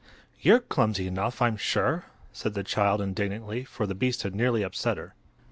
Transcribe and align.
"You're 0.39 0.57
clumsy 0.61 1.05
enough, 1.05 1.43
I'm 1.43 1.57
sure!" 1.57 2.05
said 2.33 2.55
the 2.55 2.63
child, 2.63 3.01
indignantly, 3.01 3.63
for 3.65 3.85
the 3.85 3.93
beast 3.93 4.23
had 4.23 4.33
nearly 4.33 4.63
upset 4.63 4.97
her. 4.97 5.13